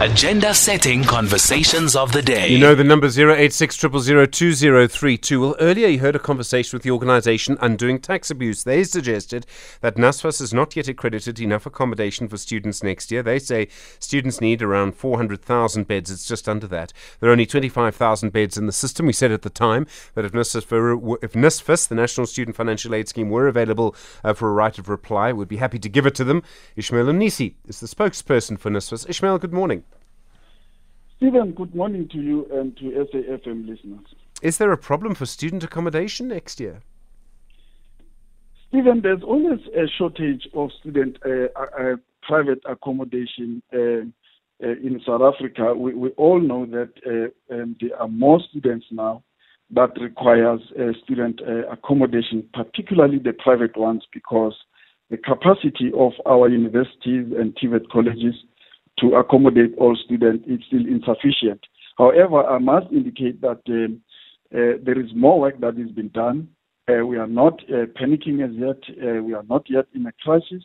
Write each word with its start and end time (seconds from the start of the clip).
Agenda 0.00 0.54
setting 0.54 1.02
conversations 1.02 1.96
of 1.96 2.12
the 2.12 2.22
day. 2.22 2.46
You 2.46 2.58
know 2.58 2.76
the 2.76 2.84
number 2.84 3.08
086 3.08 3.82
Well, 3.82 5.56
earlier 5.58 5.88
you 5.88 5.98
heard 5.98 6.14
a 6.14 6.20
conversation 6.20 6.76
with 6.76 6.84
the 6.84 6.92
organisation 6.92 7.58
Undoing 7.60 7.98
Tax 7.98 8.30
Abuse. 8.30 8.62
They 8.62 8.84
suggested 8.84 9.44
that 9.80 9.96
NSFAS 9.96 10.38
has 10.38 10.54
not 10.54 10.76
yet 10.76 10.86
accredited 10.86 11.40
enough 11.40 11.66
accommodation 11.66 12.28
for 12.28 12.36
students 12.36 12.80
next 12.80 13.10
year. 13.10 13.24
They 13.24 13.40
say 13.40 13.66
students 13.98 14.40
need 14.40 14.62
around 14.62 14.94
400,000 14.94 15.88
beds. 15.88 16.12
It's 16.12 16.28
just 16.28 16.48
under 16.48 16.68
that. 16.68 16.92
There 17.18 17.28
are 17.28 17.32
only 17.32 17.46
25,000 17.46 18.32
beds 18.32 18.56
in 18.56 18.66
the 18.66 18.72
system. 18.72 19.06
We 19.06 19.12
said 19.12 19.32
at 19.32 19.42
the 19.42 19.50
time 19.50 19.84
that 20.14 20.24
if 20.24 20.30
NSFAS, 20.30 21.18
if 21.24 21.32
NSFAS 21.32 21.88
the 21.88 21.96
National 21.96 22.28
Student 22.28 22.56
Financial 22.56 22.94
Aid 22.94 23.08
Scheme, 23.08 23.30
were 23.30 23.48
available 23.48 23.96
uh, 24.22 24.32
for 24.32 24.48
a 24.48 24.52
right 24.52 24.78
of 24.78 24.88
reply, 24.88 25.32
we'd 25.32 25.48
be 25.48 25.56
happy 25.56 25.80
to 25.80 25.88
give 25.88 26.06
it 26.06 26.14
to 26.14 26.22
them. 26.22 26.44
Ishmael 26.76 27.06
Mnisi 27.06 27.54
is 27.66 27.80
the 27.80 27.88
spokesperson 27.88 28.60
for 28.60 28.70
NSFAS. 28.70 29.10
Ishmael, 29.10 29.38
good 29.38 29.52
morning. 29.52 29.82
Stephen, 31.18 31.50
good 31.50 31.74
morning 31.74 32.08
to 32.12 32.18
you 32.18 32.46
and 32.52 32.76
to 32.76 32.84
SAFM 32.84 33.68
listeners. 33.68 34.06
Is 34.40 34.58
there 34.58 34.70
a 34.70 34.78
problem 34.78 35.16
for 35.16 35.26
student 35.26 35.64
accommodation 35.64 36.28
next 36.28 36.60
year? 36.60 36.80
Stephen, 38.68 39.00
there's 39.02 39.24
always 39.24 39.58
a 39.76 39.88
shortage 39.98 40.46
of 40.54 40.70
student 40.78 41.16
uh, 41.26 41.46
uh, 41.58 41.96
private 42.22 42.60
accommodation 42.66 43.60
uh, 43.74 43.78
uh, 43.78 44.04
in 44.60 45.00
South 45.04 45.22
Africa. 45.22 45.74
We, 45.74 45.92
we, 45.94 46.10
all 46.10 46.40
know 46.40 46.66
that 46.66 46.92
uh, 47.04 47.52
um, 47.52 47.74
there 47.80 48.00
are 48.00 48.06
more 48.06 48.38
students 48.50 48.86
now 48.92 49.24
that 49.72 50.00
requires 50.00 50.60
uh, 50.78 50.92
student 51.02 51.40
accommodation, 51.68 52.48
particularly 52.54 53.18
the 53.18 53.32
private 53.32 53.76
ones, 53.76 54.04
because 54.14 54.54
the 55.10 55.16
capacity 55.16 55.90
of 55.98 56.12
our 56.26 56.48
universities 56.48 57.32
and 57.36 57.56
TVET 57.56 57.88
colleges 57.90 58.36
to 59.00 59.14
accommodate 59.14 59.74
all 59.78 59.96
students 59.96 60.44
is 60.46 60.60
still 60.66 60.86
insufficient. 60.86 61.60
However, 61.96 62.44
I 62.46 62.58
must 62.58 62.92
indicate 62.92 63.40
that 63.40 63.60
uh, 63.68 64.56
uh, 64.56 64.78
there 64.82 64.98
is 64.98 65.10
more 65.14 65.40
work 65.40 65.60
that 65.60 65.78
is 65.78 65.90
being 65.90 66.08
done. 66.08 66.48
Uh, 66.88 67.04
we 67.04 67.18
are 67.18 67.26
not 67.26 67.60
uh, 67.64 67.86
panicking 68.00 68.42
as 68.42 68.54
yet. 68.54 68.80
Uh, 68.96 69.22
we 69.22 69.34
are 69.34 69.44
not 69.48 69.68
yet 69.68 69.86
in 69.94 70.06
a 70.06 70.12
crisis 70.22 70.62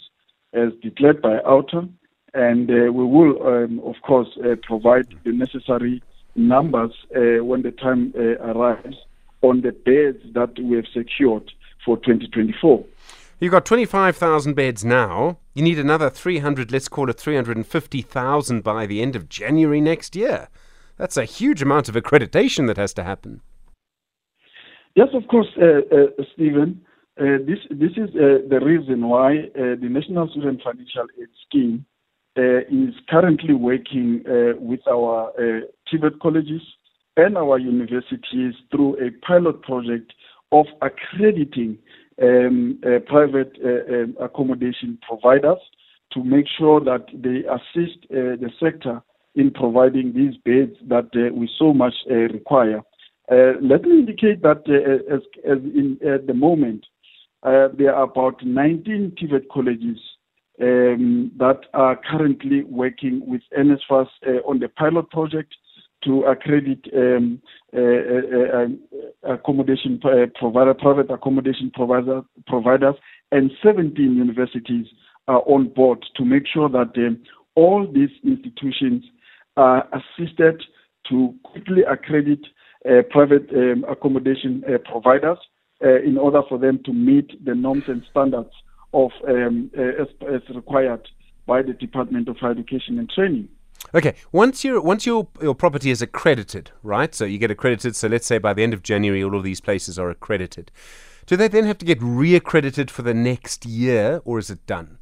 as 0.53 0.69
declared 0.81 1.21
by 1.21 1.39
OUTA. 1.39 1.89
And 2.35 2.69
uh, 2.69 2.91
we 2.91 3.05
will, 3.05 3.45
um, 3.45 3.79
of 3.83 3.95
course, 4.01 4.29
provide 4.63 5.07
the 5.23 5.31
necessary 5.31 6.01
numbers 6.35 6.93
when 7.11 7.61
the 7.61 7.71
time 7.71 8.11
arrives 8.15 8.97
on 9.41 9.61
the 9.61 9.71
beds 9.71 10.23
that 10.33 10.57
we 10.59 10.75
have 10.77 10.87
secured 10.91 11.51
for 11.85 11.97
2024. 11.97 12.83
You've 13.43 13.51
got 13.51 13.65
25,000 13.65 14.53
beds 14.53 14.85
now. 14.85 15.37
You 15.53 15.63
need 15.63 15.77
another 15.77 16.09
300, 16.09 16.71
let's 16.71 16.87
call 16.87 17.09
it 17.09 17.19
350,000 17.19 18.63
by 18.63 18.85
the 18.85 19.01
end 19.01 19.17
of 19.17 19.27
January 19.27 19.81
next 19.81 20.15
year. 20.15 20.47
That's 20.95 21.17
a 21.17 21.25
huge 21.25 21.61
amount 21.61 21.89
of 21.89 21.95
accreditation 21.95 22.67
that 22.67 22.77
has 22.77 22.93
to 22.93 23.03
happen. 23.03 23.41
Yes, 24.95 25.09
of 25.13 25.27
course, 25.27 25.49
uh, 25.61 25.81
uh, 25.93 26.23
Stephen. 26.33 26.85
Uh, 27.19 27.43
this 27.45 27.59
this 27.69 27.91
is 27.97 28.15
uh, 28.15 28.47
the 28.47 28.61
reason 28.63 29.09
why 29.09 29.39
uh, 29.39 29.75
the 29.75 29.89
National 29.89 30.29
Student 30.29 30.61
Financial 30.63 31.05
Aid 31.21 31.27
Scheme 31.45 31.85
uh, 32.37 32.59
is 32.71 32.95
currently 33.09 33.55
working 33.55 34.23
with 34.57 34.79
our 34.89 35.33
TVET 35.91 36.17
colleges 36.21 36.61
and 37.17 37.37
our 37.37 37.59
universities 37.59 38.53
through 38.71 38.95
a 39.05 39.11
pilot 39.27 39.61
project 39.63 40.13
of 40.53 40.65
accrediting 40.81 41.77
um, 42.21 42.79
uh, 42.85 42.99
private 43.07 43.57
uh, 43.63 43.93
um, 43.93 44.15
accommodation 44.19 44.97
providers 45.07 45.57
to 46.11 46.23
make 46.23 46.45
sure 46.57 46.79
that 46.79 47.05
they 47.13 47.43
assist 47.49 47.97
uh, 48.11 48.37
the 48.39 48.49
sector 48.59 49.01
in 49.35 49.49
providing 49.51 50.13
these 50.13 50.35
beds 50.45 50.77
that 50.87 51.09
uh, 51.15 51.33
we 51.33 51.49
so 51.57 51.73
much 51.73 51.93
uh, 52.09 52.13
require. 52.13 52.81
Let 53.31 53.83
me 53.83 53.99
indicate 53.99 54.43
that 54.43 54.61
as, 54.69 55.21
as 55.49 55.57
in, 55.57 55.97
at 56.07 56.27
the 56.27 56.35
moment, 56.35 56.85
there 57.41 57.95
are 57.95 58.03
about 58.03 58.43
19 58.45 59.15
TVET 59.19 59.47
colleges 59.51 59.97
um, 60.61 61.31
that 61.39 61.61
are 61.73 61.99
currently 62.11 62.63
working 62.65 63.23
with 63.25 63.41
NSFAS 63.57 64.07
on 64.45 64.59
the 64.59 64.67
pilot 64.67 65.09
project 65.09 65.55
to 66.05 66.23
accredit 66.23 66.79
um, 66.95 67.41
uh, 67.75 67.79
uh, 67.79 68.65
uh, 69.29 69.33
accommodation 69.33 69.99
provider, 70.35 70.73
private 70.73 71.09
accommodation 71.11 71.71
provider, 71.73 72.21
providers, 72.47 72.95
and 73.31 73.51
17 73.63 73.95
universities 74.15 74.85
are 75.27 75.41
on 75.47 75.69
board 75.69 76.05
to 76.15 76.25
make 76.25 76.43
sure 76.51 76.69
that 76.69 76.91
um, 76.97 77.21
all 77.55 77.87
these 77.91 78.09
institutions 78.23 79.03
are 79.57 79.87
assisted 79.93 80.61
to 81.09 81.33
quickly 81.43 81.83
accredit 81.89 82.39
uh, 82.85 83.01
private 83.09 83.49
um, 83.55 83.85
accommodation 83.89 84.63
uh, 84.67 84.77
providers 84.89 85.37
uh, 85.83 86.01
in 86.01 86.17
order 86.17 86.41
for 86.49 86.57
them 86.57 86.79
to 86.85 86.93
meet 86.93 87.43
the 87.45 87.55
norms 87.55 87.83
and 87.87 88.03
standards 88.09 88.51
of 88.93 89.11
um, 89.27 89.71
as, 89.75 90.07
as 90.33 90.41
required 90.55 91.07
by 91.45 91.61
the 91.61 91.73
Department 91.73 92.27
of 92.27 92.37
Higher 92.37 92.51
Education 92.51 92.99
and 92.99 93.09
Training. 93.09 93.47
Okay, 93.95 94.15
once 94.31 94.63
your 94.63 94.81
once 94.81 95.05
your 95.05 95.27
your 95.41 95.53
property 95.53 95.91
is 95.91 96.01
accredited, 96.01 96.71
right? 96.81 97.13
So 97.13 97.25
you 97.25 97.37
get 97.37 97.51
accredited. 97.51 97.95
So 97.95 98.07
let's 98.07 98.25
say 98.25 98.39
by 98.39 98.53
the 98.53 98.63
end 98.63 98.73
of 98.73 98.81
January, 98.81 99.23
all 99.23 99.35
of 99.35 99.43
these 99.43 99.61
places 99.61 99.99
are 99.99 100.09
accredited. 100.09 100.71
Do 101.27 101.37
they 101.37 101.47
then 101.47 101.65
have 101.65 101.77
to 101.77 101.85
get 101.85 101.99
reaccredited 101.99 102.89
for 102.89 103.03
the 103.03 103.13
next 103.13 103.65
year, 103.65 104.21
or 104.25 104.39
is 104.39 104.49
it 104.49 104.65
done? 104.65 104.97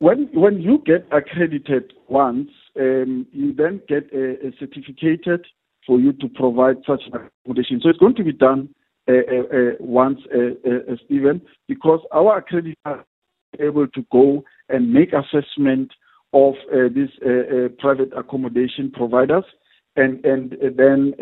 When 0.00 0.28
when 0.34 0.60
you 0.60 0.82
get 0.84 1.06
accredited 1.12 1.92
once, 2.08 2.50
um, 2.80 3.26
you 3.32 3.54
then 3.54 3.80
get 3.88 4.12
a, 4.12 4.48
a 4.48 4.52
certificate 4.58 5.46
for 5.86 6.00
you 6.00 6.12
to 6.14 6.28
provide 6.28 6.78
such 6.86 7.02
accommodation. 7.06 7.80
So 7.80 7.90
it's 7.90 7.98
going 7.98 8.16
to 8.16 8.24
be 8.24 8.32
done 8.32 8.70
uh, 9.06 9.12
uh, 9.12 9.56
uh, 9.56 9.70
once, 9.78 10.18
uh, 10.34 10.68
uh, 10.68 10.96
Stephen, 11.04 11.42
because 11.68 12.00
our 12.10 12.42
accreditor 12.42 13.04
able 13.60 13.86
to 13.86 14.04
go 14.10 14.42
and 14.68 14.92
make 14.92 15.12
assessment 15.12 15.92
of 16.34 16.54
uh, 16.72 16.88
these 16.92 17.10
uh, 17.24 17.30
uh, 17.30 17.68
private 17.78 18.12
accommodation 18.16 18.90
providers 18.90 19.44
and, 19.96 20.24
and 20.24 20.56
then 20.76 21.14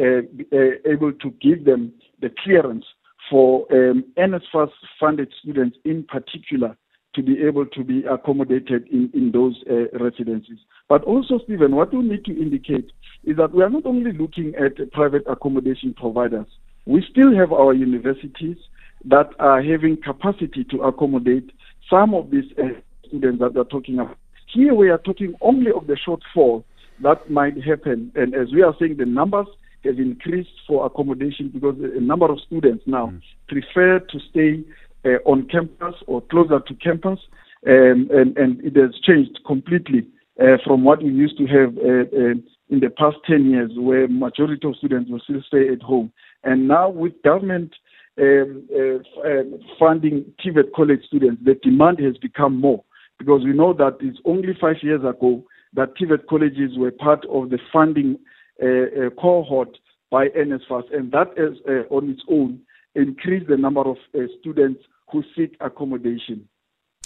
able 0.87 1.13
to 1.13 1.31
give 1.43 1.67
them 1.67 1.93
the 2.21 2.31
clearance 2.43 2.87
for 3.31 3.67
um, 3.71 4.05
NSFAS 4.17 4.71
funded 4.99 5.33
students 5.41 5.77
in 5.85 6.05
particular 6.05 6.77
to 7.15 7.23
be 7.23 7.43
able 7.43 7.67
to 7.67 7.85
be 7.85 8.03
accommodated 8.05 8.89
in, 8.89 9.11
in 9.13 9.33
those 9.33 9.63
uh, 9.71 9.99
residences. 10.03 10.59
But 10.89 11.05
also, 11.05 11.39
Stephen, 11.45 11.77
what 11.77 11.93
we 11.93 12.03
need 12.03 12.25
to 12.25 12.33
indicate 12.33 12.91
is 13.25 13.37
that 13.37 13.53
we 13.53 13.63
are 13.63 13.69
not 13.69 13.85
only 13.85 14.13
looking 14.13 14.55
at 14.55 14.91
private 14.93 15.25
accommodation 15.29 15.93
providers, 15.93 16.47
we 16.87 17.05
still 17.11 17.37
have 17.37 17.53
our 17.53 17.75
universities 17.75 18.57
that 19.05 19.29
are 19.39 19.63
having 19.63 19.99
capacity 20.03 20.65
to 20.71 20.83
accommodate 20.83 21.51
some 21.91 22.15
of 22.15 22.31
these 22.31 22.51
uh, 22.59 22.69
students 23.07 23.41
that 23.41 23.53
we're 23.53 23.65
talking 23.65 23.99
about. 23.99 24.17
Here 24.53 24.75
we 24.75 24.91
are 24.91 24.99
talking 24.99 25.35
only 25.41 25.71
of 25.73 25.87
the 25.87 25.97
shortfall 25.97 26.65
that 27.03 27.31
might 27.31 27.63
happen. 27.63 28.13
And 28.15 28.35
as 28.35 28.53
we 28.53 28.63
are 28.63 28.75
saying, 28.79 28.97
the 28.99 29.07
numbers 29.07 29.47
have 29.85 29.99
increased 29.99 30.51
for 30.67 30.87
accommodation 30.87 31.51
because 31.53 31.77
a 31.79 32.01
number 32.01 32.31
of 32.31 32.39
students 32.47 32.85
now 32.87 33.07
mm. 33.07 33.21
prefer 33.49 33.99
to 33.99 34.19
stay 34.31 34.63
uh, 35.05 35.19
on 35.25 35.49
campus 35.49 35.95
or 36.07 36.21
closer 36.23 36.61
to 36.61 36.75
campus. 36.75 37.19
Um, 37.67 38.09
and, 38.13 38.37
and 38.37 38.61
it 38.61 38.77
has 38.77 38.95
changed 39.03 39.39
completely 39.47 40.07
uh, 40.41 40.59
from 40.65 40.85
what 40.85 41.03
we 41.03 41.11
used 41.11 41.39
to 41.39 41.47
have 41.47 41.77
uh, 41.79 42.17
uh 42.17 42.35
in 42.71 42.81
the 42.81 42.89
past 42.89 43.17
10 43.27 43.51
years, 43.51 43.71
where 43.77 44.09
majority 44.09 44.67
of 44.67 44.75
students 44.77 45.11
will 45.11 45.21
still 45.21 45.43
stay 45.47 45.69
at 45.69 45.83
home. 45.83 46.11
And 46.43 46.67
now 46.67 46.89
with 46.89 47.13
government 47.23 47.75
um, 48.19 48.67
uh, 48.75 49.29
um, 49.29 49.61
funding 49.79 50.25
TVET 50.43 50.73
college 50.75 51.05
students, 51.07 51.43
the 51.45 51.55
demand 51.63 51.99
has 52.01 52.17
become 52.17 52.59
more 52.59 52.83
because 53.19 53.45
we 53.45 53.53
know 53.53 53.73
that 53.73 53.97
it's 54.01 54.19
only 54.25 54.57
five 54.61 54.77
years 54.83 55.01
ago 55.01 55.45
that 55.75 55.97
TVET 55.97 56.27
colleges 56.29 56.77
were 56.77 56.91
part 56.91 57.25
of 57.27 57.51
the 57.51 57.59
funding 57.73 58.19
uh, 58.63 58.67
uh, 58.67 59.11
cohort 59.21 59.79
by 60.11 60.29
NSFAS, 60.29 60.95
and 60.95 61.11
that 61.13 61.29
is 61.37 61.59
uh, 61.67 61.95
on 61.95 62.11
its 62.11 62.23
own 62.31 62.61
increased 62.95 63.49
the 63.49 63.57
number 63.57 63.81
of 63.81 63.97
uh, 64.15 64.19
students 64.41 64.83
who 65.11 65.23
seek 65.35 65.57
accommodation. 65.61 66.49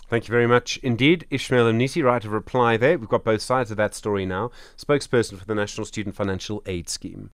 Thank 0.09 0.29
you 0.29 0.33
very 0.33 0.47
much 0.47 0.79
indeed. 0.79 1.27
Ishmael 1.31 1.73
Mnisi, 1.73 2.03
right 2.03 2.25
of 2.25 2.31
reply 2.31 2.77
there. 2.77 2.97
We've 2.97 3.09
got 3.09 3.25
both 3.25 3.43
sides 3.43 3.73
of 3.73 3.77
that 3.79 3.95
story 3.95 4.25
now. 4.25 4.51
Spokesperson 4.77 5.39
for 5.39 5.45
the 5.45 5.55
National 5.55 5.85
Student 5.85 6.15
Financial 6.15 6.63
Aid 6.67 6.89
Scheme. 6.89 7.31